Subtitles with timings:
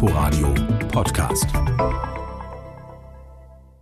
[0.00, 0.54] Inforadio
[0.92, 1.48] Podcast.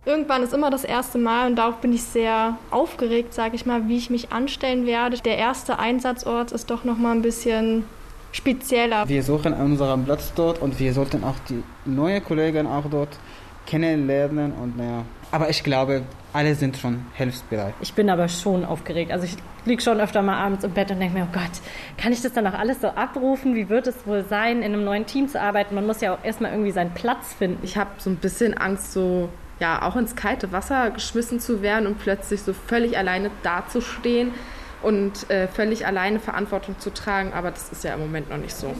[0.03, 3.87] Irgendwann ist immer das erste Mal und darauf bin ich sehr aufgeregt, sage ich mal,
[3.87, 5.19] wie ich mich anstellen werde.
[5.19, 7.83] Der erste Einsatzort ist doch noch mal ein bisschen
[8.31, 9.07] spezieller.
[9.07, 13.19] Wir suchen unseren Platz dort und wir sollten auch die neuen Kollegen auch dort
[13.67, 15.05] kennenlernen und naja.
[15.31, 16.01] Aber ich glaube,
[16.33, 17.73] alle sind schon hilfsbereit.
[17.81, 19.11] Ich bin aber schon aufgeregt.
[19.11, 19.35] Also ich
[19.65, 21.51] liege schon öfter mal abends im Bett und denke mir, oh Gott,
[21.97, 23.55] kann ich das dann auch alles so abrufen?
[23.55, 25.75] Wie wird es wohl sein, in einem neuen Team zu arbeiten?
[25.75, 27.59] Man muss ja auch erstmal irgendwie seinen Platz finden.
[27.63, 29.29] Ich habe so ein bisschen Angst, so
[29.59, 34.31] ja, auch ins kalte Wasser geschmissen zu werden und plötzlich so völlig alleine dazustehen
[34.83, 38.55] und äh, völlig alleine Verantwortung zu tragen, aber das ist ja im Moment noch nicht
[38.55, 38.73] so.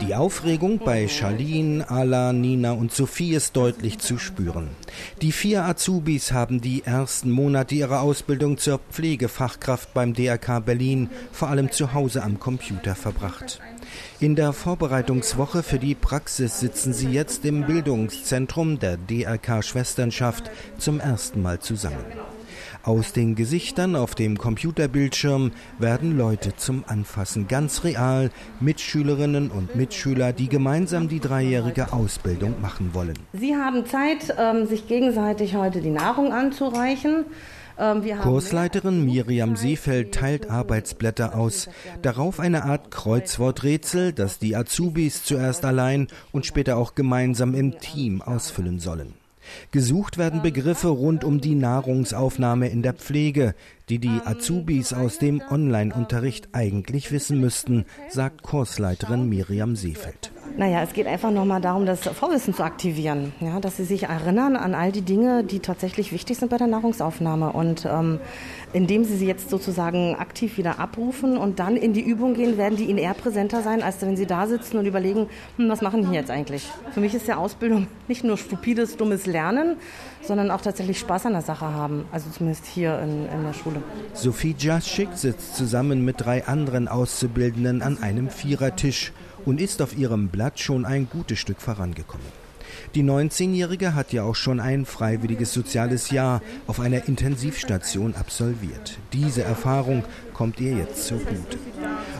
[0.00, 4.70] Die Aufregung bei Charlene, Ala, Nina und Sophie ist deutlich zu spüren.
[5.20, 11.48] Die vier Azubis haben die ersten Monate ihrer Ausbildung zur Pflegefachkraft beim DRK Berlin vor
[11.48, 13.60] allem zu Hause am Computer verbracht.
[14.20, 21.00] In der Vorbereitungswoche für die Praxis sitzen sie jetzt im Bildungszentrum der DRK Schwesternschaft zum
[21.00, 22.04] ersten Mal zusammen.
[22.84, 30.32] Aus den Gesichtern auf dem Computerbildschirm werden Leute zum Anfassen, ganz real, Mitschülerinnen und Mitschüler,
[30.32, 33.14] die gemeinsam die dreijährige Ausbildung machen wollen.
[33.32, 37.26] Sie haben Zeit, ähm, sich gegenseitig heute die Nahrung anzureichen.
[37.78, 41.68] Ähm, Kursleiterin Miriam Seefeld teilt Arbeitsblätter aus.
[42.02, 48.22] Darauf eine Art Kreuzworträtsel, das die Azubis zuerst allein und später auch gemeinsam im Team
[48.22, 49.21] ausfüllen sollen.
[49.70, 53.54] Gesucht werden Begriffe rund um die Nahrungsaufnahme in der Pflege,
[53.88, 60.32] die die Azubis aus dem Online-Unterricht eigentlich wissen müssten, sagt Kursleiterin Miriam Seefeld.
[60.56, 63.32] Naja, es geht einfach nochmal darum, das Vorwissen zu aktivieren.
[63.40, 66.66] Ja, dass sie sich erinnern an all die Dinge, die tatsächlich wichtig sind bei der
[66.66, 67.52] Nahrungsaufnahme.
[67.52, 68.20] Und ähm,
[68.74, 72.76] indem sie sie jetzt sozusagen aktiv wieder abrufen und dann in die Übung gehen, werden
[72.76, 76.08] die ihnen eher präsenter sein, als wenn sie da sitzen und überlegen, hm, was machen
[76.08, 76.68] die jetzt eigentlich?
[76.92, 79.76] Für mich ist ja Ausbildung nicht nur stupides, dummes Lernen,
[80.20, 82.04] sondern auch tatsächlich Spaß an der Sache haben.
[82.12, 83.82] Also zumindest hier in, in der Schule.
[84.12, 89.12] Sophie Jaschik sitzt zusammen mit drei anderen Auszubildenden an einem Vierertisch
[89.44, 92.26] und ist auf ihrem Blatt schon ein gutes Stück vorangekommen.
[92.94, 98.98] Die 19-Jährige hat ja auch schon ein freiwilliges soziales Jahr auf einer Intensivstation absolviert.
[99.12, 100.04] Diese Erfahrung
[100.34, 101.58] kommt ihr jetzt zugute.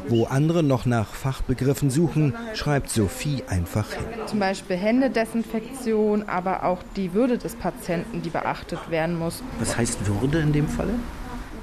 [0.09, 4.05] Wo andere noch nach Fachbegriffen suchen, schreibt Sophie einfach hin.
[4.27, 9.43] Zum Beispiel Händedesinfektion, aber auch die Würde des Patienten, die beachtet werden muss.
[9.59, 10.95] Was heißt Würde in dem Falle?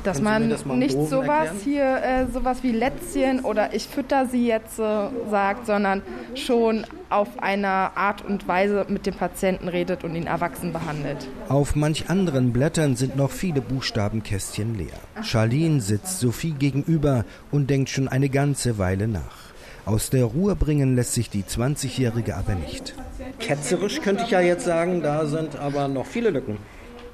[0.03, 1.57] Dass man das nicht sowas erklären?
[1.63, 6.01] hier, äh, sowas wie Lätzchen oder ich fütter sie jetzt äh, sagt, sondern
[6.35, 7.67] schon auf eine
[7.97, 11.27] Art und Weise mit dem Patienten redet und ihn erwachsen behandelt.
[11.47, 15.23] Auf manch anderen Blättern sind noch viele Buchstabenkästchen leer.
[15.23, 19.49] Charlene sitzt Sophie gegenüber und denkt schon eine ganze Weile nach.
[19.85, 22.93] Aus der Ruhe bringen lässt sich die 20-Jährige aber nicht.
[23.39, 26.57] Ketzerisch könnte ich ja jetzt sagen, da sind aber noch viele Lücken.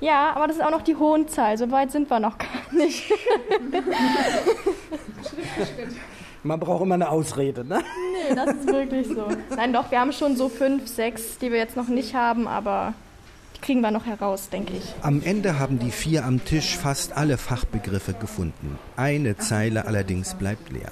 [0.01, 1.57] Ja, aber das ist auch noch die Hohenzahl.
[1.57, 3.11] So weit sind wir noch gar nicht.
[6.43, 7.81] Man braucht immer eine Ausrede, ne?
[8.29, 9.27] Nee, das ist wirklich so.
[9.55, 12.93] Nein, doch, wir haben schon so fünf, sechs, die wir jetzt noch nicht haben, aber
[13.55, 14.83] die kriegen wir noch heraus, denke ich.
[15.01, 18.77] Am Ende haben die vier am Tisch fast alle Fachbegriffe gefunden.
[18.95, 20.91] Eine Zeile allerdings bleibt leer.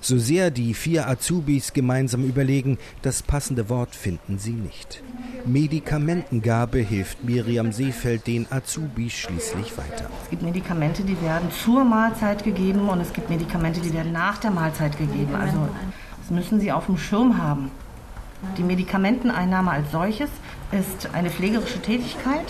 [0.00, 5.02] So sehr die vier Azubis gemeinsam überlegen, das passende Wort finden sie nicht.
[5.44, 10.10] Medikamentengabe hilft Miriam Seefeld den Azubis schließlich weiter.
[10.24, 14.38] Es gibt Medikamente, die werden zur Mahlzeit gegeben und es gibt Medikamente, die werden nach
[14.38, 15.34] der Mahlzeit gegeben.
[15.34, 15.68] Also
[16.20, 17.70] das müssen Sie auf dem Schirm haben.
[18.56, 20.30] Die Medikamenteneinnahme als solches
[20.72, 22.46] ist eine pflegerische Tätigkeit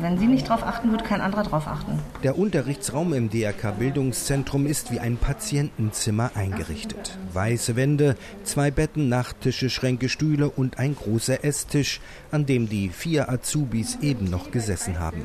[0.00, 1.98] wenn Sie nicht darauf achten, wird kein anderer darauf achten.
[2.22, 7.18] Der Unterrichtsraum im DRK Bildungszentrum ist wie ein Patientenzimmer eingerichtet.
[7.32, 12.00] Weiße Wände, zwei Betten, Nachttische, Schränke, Stühle und ein großer Esstisch,
[12.30, 15.22] an dem die vier Azubis eben noch gesessen haben.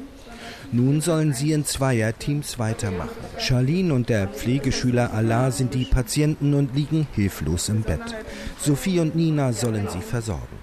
[0.72, 3.10] Nun sollen sie in Zweierteams weitermachen.
[3.38, 8.16] Charlene und der Pflegeschüler Allah sind die Patienten und liegen hilflos im Bett.
[8.60, 10.58] Sophie und Nina sollen sie versorgen.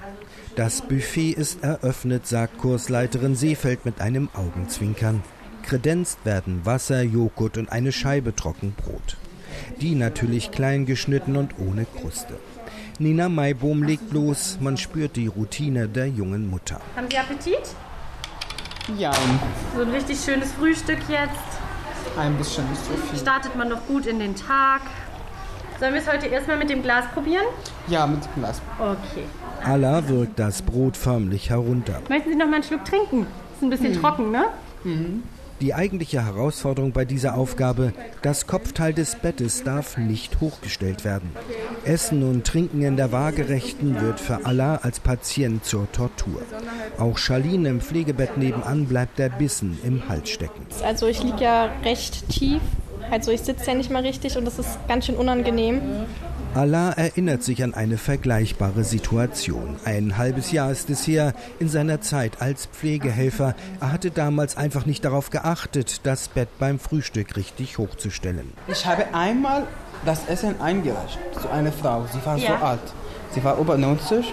[0.54, 5.22] Das Buffet ist eröffnet, sagt Kursleiterin Seefeld mit einem Augenzwinkern.
[5.62, 9.16] Kredenzt werden Wasser, Joghurt und eine Scheibe Trockenbrot.
[9.80, 12.38] Die natürlich klein geschnitten und ohne Kruste.
[12.98, 16.80] Nina Maibohm legt los, man spürt die Routine der jungen Mutter.
[16.96, 17.76] Haben Sie Appetit?
[18.96, 19.12] Ja.
[19.74, 22.16] So ein richtig schönes Frühstück jetzt.
[22.16, 23.18] Ein bisschen, nicht so viel.
[23.18, 24.82] Startet man doch gut in den Tag.
[25.80, 27.44] Sollen wir es heute erstmal mit dem Glas probieren?
[27.88, 28.62] Ja, mit dem Glas.
[28.78, 29.24] Okay.
[29.64, 32.00] Allah wirkt das Brot förmlich herunter.
[32.08, 33.26] Möchten Sie noch mal einen Schluck trinken?
[33.54, 34.00] Ist ein bisschen hm.
[34.00, 34.46] trocken, ne?
[34.84, 35.22] Mhm.
[35.60, 41.30] Die eigentliche Herausforderung bei dieser Aufgabe, das Kopfteil des Bettes darf nicht hochgestellt werden.
[41.84, 46.42] Essen und Trinken in der Waagerechten wird für Allah als Patient zur Tortur.
[46.98, 50.66] Auch Charlene im Pflegebett nebenan bleibt der Bissen im Hals stecken.
[50.84, 52.60] Also ich liege ja recht tief,
[53.10, 55.80] also ich sitze ja nicht mal richtig und das ist ganz schön unangenehm.
[56.56, 59.76] Allah erinnert sich an eine vergleichbare Situation.
[59.84, 63.54] Ein halbes Jahr ist es her, in seiner Zeit als Pflegehelfer.
[63.78, 68.54] Er hatte damals einfach nicht darauf geachtet, das Bett beim Frühstück richtig hochzustellen.
[68.68, 69.66] Ich habe einmal
[70.06, 72.06] das Essen eingereicht zu einer Frau.
[72.10, 72.58] Sie war ja.
[72.58, 72.94] so alt.
[73.32, 74.32] Sie war über 90.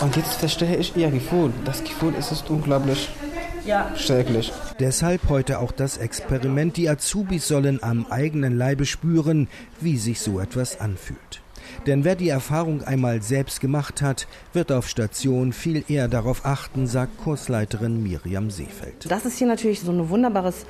[0.00, 1.52] Und jetzt verstehe ich ihr Gefühl.
[1.66, 3.10] Das Gefühl ist, ist unglaublich
[3.66, 3.90] ja.
[3.96, 4.52] schrecklich.
[4.80, 6.76] Deshalb heute auch das Experiment.
[6.76, 9.48] Die Azubis sollen am eigenen Leibe spüren,
[9.80, 11.42] wie sich so etwas anfühlt.
[11.86, 16.86] Denn wer die Erfahrung einmal selbst gemacht hat, wird auf Station viel eher darauf achten,
[16.86, 19.10] sagt Kursleiterin Miriam Seefeld.
[19.10, 20.66] Das ist hier natürlich so ein wunderbares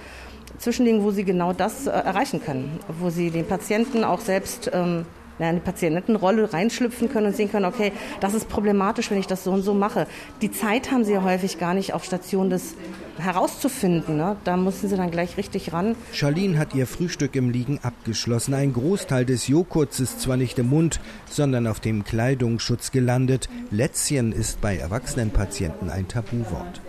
[0.59, 5.05] Zwischending, wo sie genau das äh, erreichen können, wo sie den Patienten auch selbst ähm,
[5.39, 9.45] in eine Patientenrolle reinschlüpfen können und sehen können, okay, das ist problematisch, wenn ich das
[9.45, 10.07] so und so mache.
[10.43, 12.75] Die Zeit haben sie ja häufig gar nicht auf Station des
[13.19, 14.17] herauszufinden.
[14.17, 14.37] Ne?
[14.45, 15.97] Da mussten sie dann gleich richtig ran.
[16.13, 18.55] Charlene hat ihr Frühstück im Liegen abgeschlossen.
[18.55, 23.49] Ein Großteil des Joghurts ist zwar nicht im Mund, sondern auf dem Kleidungsschutz gelandet.
[23.71, 26.81] Lätzchen ist bei erwachsenen Patienten ein Tabuwort.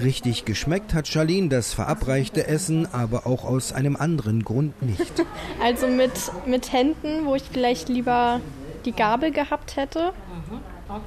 [0.00, 5.12] Richtig geschmeckt hat Charlene das verabreichte Essen, aber auch aus einem anderen Grund nicht.
[5.62, 6.12] Also mit,
[6.46, 8.40] mit Händen, wo ich vielleicht lieber
[8.84, 10.12] die Gabel gehabt hätte.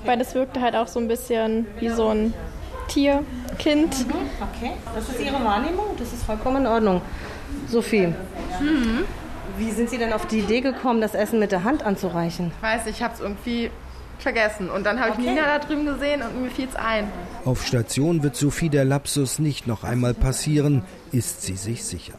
[0.05, 2.33] Weil das wirkte halt auch so ein bisschen wie so ein
[2.87, 3.23] Tier,
[3.57, 4.07] Kind.
[4.07, 4.13] Mhm.
[4.41, 7.01] Okay, das ist Ihre Wahrnehmung, das ist vollkommen in Ordnung.
[7.67, 8.07] Sophie.
[8.59, 9.05] Mhm.
[9.57, 12.51] Wie sind Sie denn auf die Idee gekommen, das Essen mit der Hand anzureichen?
[12.57, 13.71] Ich weiß, ich habe es irgendwie
[14.21, 14.69] vergessen.
[14.69, 15.21] Und dann habe okay.
[15.21, 17.11] ich Nina da drüben gesehen und mir fiel es ein.
[17.45, 22.13] Auf Station wird Sophie der Lapsus nicht noch einmal passieren, ist sie sich sicher.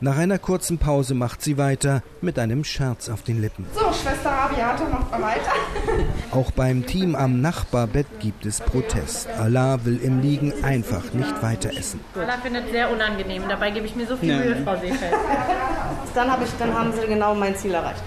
[0.00, 3.64] Nach einer kurzen Pause macht sie weiter mit einem Scherz auf den Lippen.
[3.72, 5.52] So, Schwester Rabiata macht mal weiter.
[6.32, 9.28] Auch beim Team am Nachbarbett gibt es Protest.
[9.38, 12.00] Allah will im Liegen einfach nicht weiter essen.
[12.14, 13.44] Allah findet sehr unangenehm.
[13.48, 15.12] Dabei gebe ich mir so viel Mühe, Frau Seefeld.
[16.14, 18.02] Dann, ich, dann haben Sie genau mein Ziel erreicht.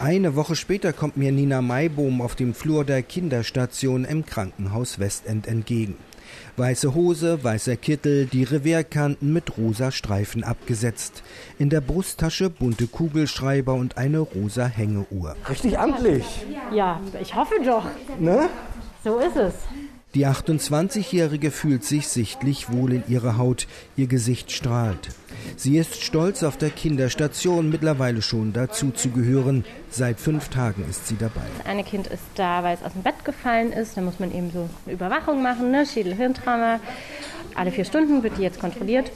[0.00, 5.48] Eine Woche später kommt mir Nina Maibohm auf dem Flur der Kinderstation im Krankenhaus Westend
[5.48, 5.96] entgegen.
[6.56, 11.24] Weiße Hose, weißer Kittel, die Reverkanten mit rosa Streifen abgesetzt.
[11.58, 15.34] In der Brusttasche bunte Kugelschreiber und eine rosa Hängeuhr.
[15.48, 16.24] Richtig amtlich.
[16.72, 17.86] Ja, ich hoffe doch.
[18.20, 18.48] Ne?
[19.02, 19.54] So ist es.
[20.18, 25.10] Die 28-Jährige fühlt sich sichtlich wohl in ihrer Haut, ihr Gesicht strahlt.
[25.54, 29.64] Sie ist stolz auf der Kinderstation mittlerweile schon dazu zu gehören.
[29.90, 31.42] Seit fünf Tagen ist sie dabei.
[31.58, 33.96] Das eine Kind ist da, weil es aus dem Bett gefallen ist.
[33.96, 35.86] Da muss man eben so eine Überwachung machen, ne?
[35.86, 36.80] Schädel-Hirntrauma.
[37.54, 39.12] Alle vier Stunden wird die jetzt kontrolliert.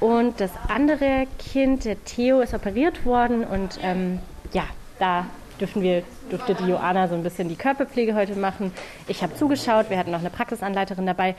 [0.00, 4.18] Und das andere Kind, der Theo, ist operiert worden und ähm,
[4.52, 4.64] ja,
[4.98, 5.24] da
[5.60, 8.72] dürfen wir, durfte die Joana so ein bisschen die Körperpflege heute machen.
[9.08, 11.34] Ich habe zugeschaut, wir hatten noch eine Praxisanleiterin dabei.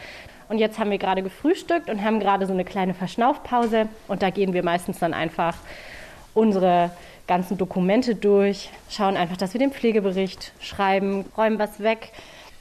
[0.50, 3.88] Und jetzt haben wir gerade gefrühstückt und haben gerade so eine kleine Verschnaufpause.
[4.08, 5.56] Und da gehen wir meistens dann einfach
[6.34, 6.92] unsere
[7.28, 12.12] ganzen Dokumente durch, schauen einfach, dass wir den Pflegebericht schreiben, räumen was weg,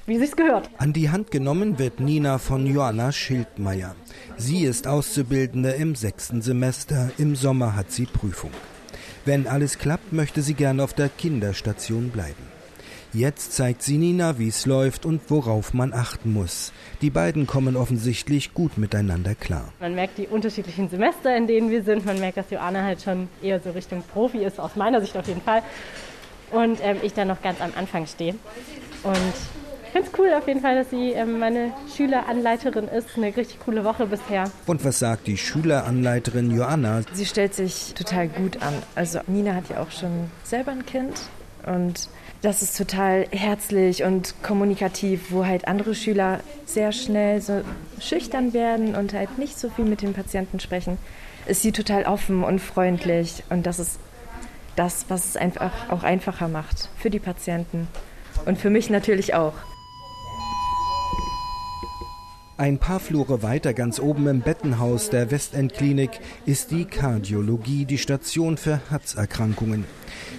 [0.07, 0.71] wie sich's gehört.
[0.79, 3.95] An die Hand genommen wird Nina von Joanna Schildmeier.
[4.37, 7.11] Sie ist Auszubildende im sechsten Semester.
[7.19, 8.51] Im Sommer hat sie Prüfung.
[9.27, 12.45] Wenn alles klappt, möchte sie gern auf der Kinderstation bleiben.
[13.13, 16.73] Jetzt zeigt sie Nina, wie es läuft und worauf man achten muss.
[17.03, 19.73] Die beiden kommen offensichtlich gut miteinander klar.
[19.81, 22.07] Man merkt die unterschiedlichen Semester, in denen wir sind.
[22.07, 25.27] Man merkt, dass Joanna halt schon eher so Richtung Profi ist, aus meiner Sicht auf
[25.27, 25.63] jeden Fall.
[26.53, 28.37] Und ähm, ich dann noch ganz am Anfang stehe.
[29.03, 29.35] Und
[29.97, 33.17] finde es cool auf jeden Fall, dass sie ähm, meine Schüleranleiterin ist.
[33.17, 34.45] Eine richtig coole Woche bisher.
[34.67, 37.01] Und was sagt die Schüleranleiterin Joanna?
[37.15, 38.75] Sie stellt sich total gut an.
[38.95, 41.15] Also Nina hat ja auch schon selber ein Kind
[41.65, 42.11] und
[42.43, 47.63] das ist total herzlich und kommunikativ, wo halt andere Schüler sehr schnell so
[47.99, 50.99] schüchtern werden und halt nicht so viel mit den Patienten sprechen.
[51.47, 53.99] Ist sie total offen und freundlich und das ist
[54.77, 57.89] das, was es einfach auch einfacher macht für die Patienten
[58.45, 59.55] und für mich natürlich auch.
[62.59, 66.09] Ein paar Flure weiter, ganz oben im Bettenhaus der Westendklinik,
[66.47, 69.85] ist die Kardiologie, die Station für Herzerkrankungen.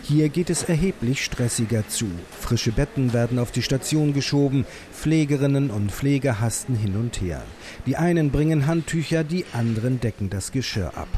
[0.02, 2.08] Hier geht es erheblich stressiger zu.
[2.40, 7.44] Frische Betten werden auf die Station geschoben, Pflegerinnen und Pfleger hasten hin und her.
[7.86, 11.10] Die einen bringen Handtücher, die anderen decken das Geschirr ab.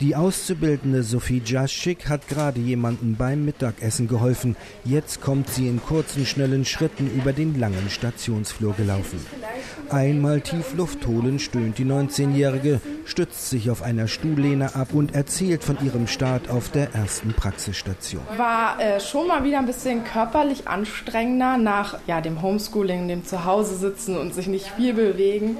[0.00, 4.56] Die Auszubildende Sophie Jaschik hat gerade jemandem beim Mittagessen geholfen.
[4.84, 9.18] Jetzt kommt sie in kurzen, schnellen Schritten über den langen Stationsflur gelaufen.
[9.90, 15.62] Einmal tief Luft holen, stöhnt die 19-Jährige, stützt sich auf einer Stuhllehne ab und erzählt
[15.62, 18.22] von ihrem Start auf der ersten Praxisstation.
[18.36, 23.76] War äh, schon mal wieder ein bisschen körperlich anstrengender nach ja, dem Homeschooling, dem Zuhause
[23.76, 25.56] sitzen und sich nicht viel bewegen.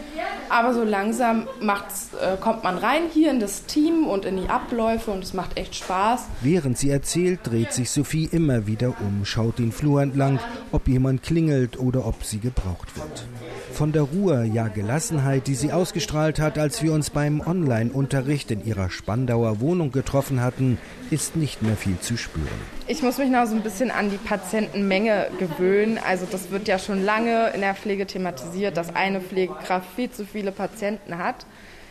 [0.49, 5.11] Aber so langsam äh, kommt man rein hier in das Team und in die Abläufe
[5.11, 6.27] und es macht echt Spaß.
[6.41, 10.39] Während sie erzählt, dreht sich Sophie immer wieder um, schaut den Flur entlang,
[10.73, 13.27] ob jemand klingelt oder ob sie gebraucht wird.
[13.73, 18.65] Von der Ruhe, ja Gelassenheit, die sie ausgestrahlt hat, als wir uns beim Online-Unterricht in
[18.65, 20.79] ihrer Spandauer Wohnung getroffen hatten,
[21.11, 22.47] ist nicht mehr viel zu spüren.
[22.87, 25.99] Ich muss mich noch so ein bisschen an die Patientenmenge gewöhnen.
[25.99, 30.25] Also das wird ja schon lange in der Pflege thematisiert, dass eine Pflegekraft viel zu
[30.25, 31.45] viele Patienten hat.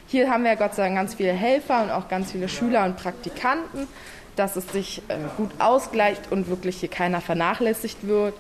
[0.08, 2.96] Hier haben wir Gott sei Dank ganz viele Helfer und auch ganz viele Schüler und
[2.96, 3.88] Praktikanten,
[4.36, 8.36] dass es sich äh, gut ausgleicht und wirklich hier keiner vernachlässigt wird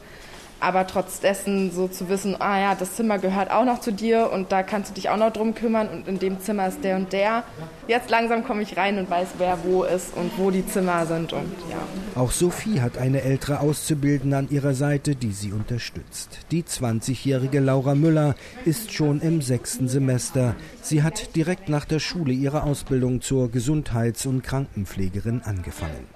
[0.60, 4.32] aber trotz dessen so zu wissen, ah ja, das Zimmer gehört auch noch zu dir
[4.32, 6.96] und da kannst du dich auch noch drum kümmern und in dem Zimmer ist der
[6.96, 7.44] und der.
[7.88, 11.34] Jetzt langsam komme ich rein und weiß, wer wo ist und wo die Zimmer sind
[11.34, 12.20] und ja.
[12.20, 16.40] Auch Sophie hat eine ältere Auszubildende an ihrer Seite, die sie unterstützt.
[16.52, 20.56] Die 20-jährige Laura Müller ist schon im sechsten Semester.
[20.82, 26.08] Sie hat direkt nach der Schule ihre Ausbildung zur Gesundheits- und Krankenpflegerin angefangen.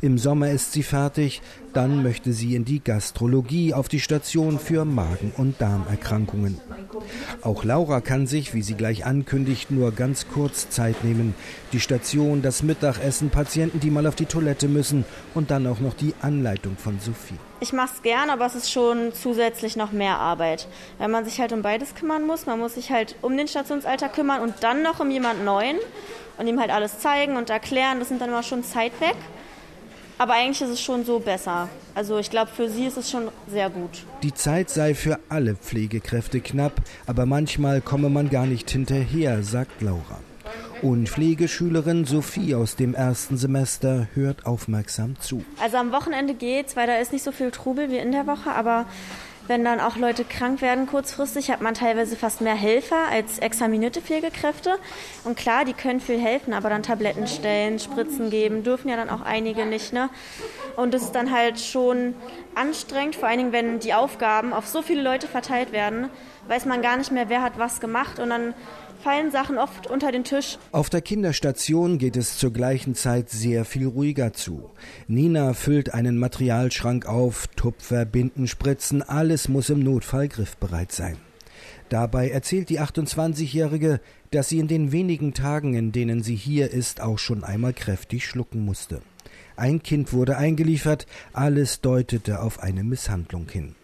[0.00, 4.84] Im Sommer ist sie fertig, dann möchte sie in die Gastrologie auf die Station für
[4.84, 6.60] Magen- und Darmerkrankungen.
[7.40, 11.34] Auch Laura kann sich, wie sie gleich ankündigt, nur ganz kurz Zeit nehmen.
[11.72, 15.94] Die Station, das Mittagessen, Patienten, die mal auf die Toilette müssen und dann auch noch
[15.94, 17.38] die Anleitung von Sophie.
[17.60, 21.40] Ich mache es gern, aber es ist schon zusätzlich noch mehr Arbeit, weil man sich
[21.40, 22.46] halt um beides kümmern muss.
[22.46, 25.76] Man muss sich halt um den Stationsalter kümmern und dann noch um jemand Neuen
[26.38, 27.98] und ihm halt alles zeigen und erklären.
[27.98, 29.16] Das sind dann immer schon Zeit weg.
[30.22, 31.68] Aber eigentlich ist es schon so besser.
[31.96, 34.06] Also ich glaube, für sie ist es schon sehr gut.
[34.22, 36.74] Die Zeit sei für alle Pflegekräfte knapp,
[37.08, 40.20] aber manchmal komme man gar nicht hinterher, sagt Laura.
[40.80, 45.44] Und Pflegeschülerin Sophie aus dem ersten Semester hört aufmerksam zu.
[45.60, 48.52] Also am Wochenende geht's, weil da ist nicht so viel Trubel wie in der Woche,
[48.52, 48.86] aber
[49.48, 54.00] wenn dann auch Leute krank werden kurzfristig, hat man teilweise fast mehr Helfer als examinierte
[54.00, 54.76] Pflegekräfte.
[55.24, 59.10] Und klar, die können viel helfen, aber dann Tabletten stellen, Spritzen geben, dürfen ja dann
[59.10, 59.92] auch einige nicht.
[59.92, 60.10] Ne?
[60.76, 62.14] Und das ist dann halt schon
[62.54, 66.08] anstrengend, vor allen Dingen, wenn die Aufgaben auf so viele Leute verteilt werden,
[66.48, 68.18] weiß man gar nicht mehr, wer hat was gemacht.
[68.18, 68.54] Und dann
[69.02, 70.58] fallen Sachen oft unter den Tisch.
[70.70, 74.70] Auf der Kinderstation geht es zur gleichen Zeit sehr viel ruhiger zu.
[75.08, 81.16] Nina füllt einen Materialschrank auf, Tupfer, Binden, Spritzen, alles muss im Notfall griffbereit sein.
[81.88, 87.00] Dabei erzählt die 28-Jährige, dass sie in den wenigen Tagen, in denen sie hier ist,
[87.00, 89.02] auch schon einmal kräftig schlucken musste.
[89.56, 93.74] Ein Kind wurde eingeliefert, alles deutete auf eine Misshandlung hin.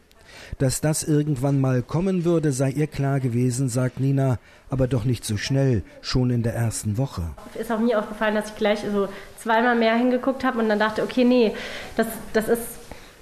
[0.58, 4.38] Dass das irgendwann mal kommen würde, sei ihr klar gewesen, sagt Nina,
[4.70, 7.22] aber doch nicht so schnell, schon in der ersten Woche.
[7.58, 11.02] Ist auch mir aufgefallen, dass ich gleich so zweimal mehr hingeguckt habe und dann dachte,
[11.02, 11.54] okay, nee,
[11.96, 12.77] das, das ist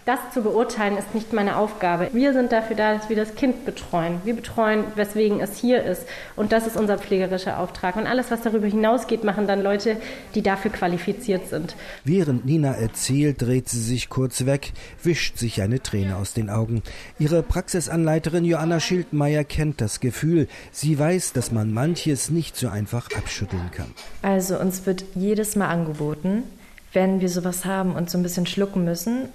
[0.07, 2.11] das zu beurteilen ist nicht meine Aufgabe.
[2.13, 4.21] Wir sind dafür da, dass wir das Kind betreuen.
[4.23, 6.03] Wir betreuen, weswegen es hier ist.
[6.37, 7.97] Und das ist unser pflegerischer Auftrag.
[7.97, 9.97] Und alles, was darüber hinausgeht, machen dann Leute,
[10.37, 11.75] die dafür qualifiziert sind.
[12.05, 14.73] Während Nina erzählt, dreht sie sich kurz weg,
[15.03, 16.85] wischt sich eine Träne aus den Augen.
[17.19, 20.47] Ihre Praxisanleiterin Joanna Schildmeier kennt das Gefühl.
[20.71, 23.93] Sie weiß, dass man manches nicht so einfach abschütteln kann.
[24.23, 26.45] Also uns wird jedes Mal angeboten,
[26.93, 29.31] wenn wir sowas haben und so ein bisschen schlucken müssen,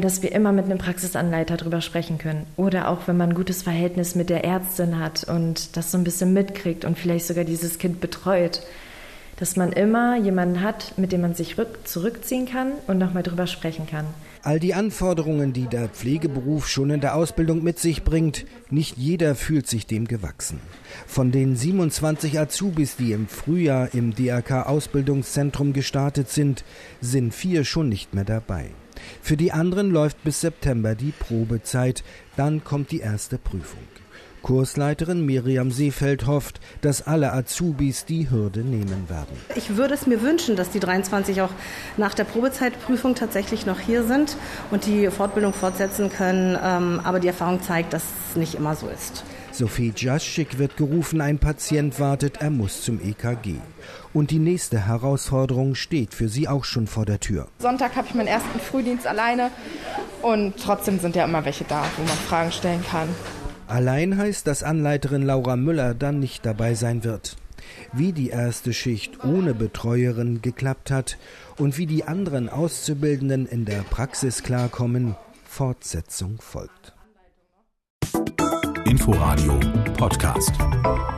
[0.00, 2.46] dass wir immer mit einem Praxisanleiter drüber sprechen können.
[2.56, 6.04] Oder auch, wenn man ein gutes Verhältnis mit der Ärztin hat und das so ein
[6.04, 8.62] bisschen mitkriegt und vielleicht sogar dieses Kind betreut,
[9.36, 13.86] dass man immer jemanden hat, mit dem man sich zurückziehen kann und nochmal drüber sprechen
[13.86, 14.06] kann.
[14.42, 19.34] All die Anforderungen, die der Pflegeberuf schon in der Ausbildung mit sich bringt, nicht jeder
[19.34, 20.60] fühlt sich dem gewachsen.
[21.06, 26.62] Von den 27 Azubis, die im Frühjahr im DRK Ausbildungszentrum gestartet sind,
[27.00, 28.70] sind vier schon nicht mehr dabei.
[29.22, 32.04] Für die anderen läuft bis September die Probezeit,
[32.36, 33.82] dann kommt die erste Prüfung.
[34.44, 39.34] Kursleiterin Miriam Seefeld hofft, dass alle Azubis die Hürde nehmen werden.
[39.56, 41.48] Ich würde es mir wünschen, dass die 23 auch
[41.96, 44.36] nach der Probezeitprüfung tatsächlich noch hier sind
[44.70, 46.58] und die Fortbildung fortsetzen können.
[46.62, 49.24] Ähm, aber die Erfahrung zeigt, dass es nicht immer so ist.
[49.54, 53.54] Sophie Jaschik wird gerufen, ein Patient wartet, er muss zum EKG.
[54.12, 57.46] Und die nächste Herausforderung steht für sie auch schon vor der Tür.
[57.60, 59.52] Sonntag habe ich meinen ersten Frühdienst alleine
[60.22, 63.08] und trotzdem sind ja immer welche da, wo man Fragen stellen kann.
[63.68, 67.36] Allein heißt, dass Anleiterin Laura Müller dann nicht dabei sein wird.
[67.92, 71.16] Wie die erste Schicht ohne Betreuerin geklappt hat
[71.58, 76.93] und wie die anderen Auszubildenden in der Praxis klarkommen, Fortsetzung folgt.
[78.86, 79.58] Inforadio
[79.96, 81.13] Podcast.